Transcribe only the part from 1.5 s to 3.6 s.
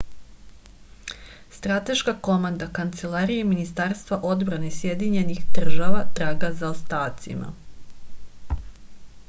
strateška komanda kancelarije